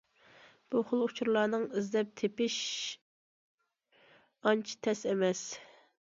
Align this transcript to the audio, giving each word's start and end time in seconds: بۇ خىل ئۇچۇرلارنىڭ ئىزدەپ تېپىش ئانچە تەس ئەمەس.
بۇ 0.75 0.79
خىل 0.91 1.03
ئۇچۇرلارنىڭ 1.07 1.65
ئىزدەپ 1.81 2.09
تېپىش 2.23 2.57
ئانچە 4.43 4.83
تەس 4.89 5.07
ئەمەس. 5.13 5.47